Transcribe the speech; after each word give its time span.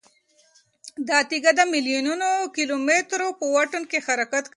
دا 1.07 1.19
تیږه 1.29 1.51
د 1.57 1.61
میلیونونو 1.73 2.29
کیلومترو 2.55 3.27
په 3.39 3.45
واټن 3.53 3.83
کې 3.91 3.99
حرکت 4.05 4.43
کوي. 4.45 4.49